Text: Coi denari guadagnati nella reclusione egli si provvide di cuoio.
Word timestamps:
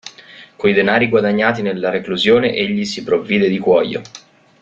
Coi 0.55 0.73
denari 0.73 1.09
guadagnati 1.09 1.61
nella 1.61 1.91
reclusione 1.91 2.55
egli 2.55 2.85
si 2.85 3.03
provvide 3.03 3.47
di 3.47 3.59
cuoio. 3.59 4.01